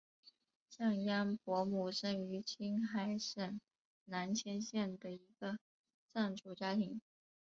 [0.67, 3.61] 降央伯姆生于青海省
[4.05, 5.59] 囊谦县的一个
[6.11, 6.99] 藏族家庭。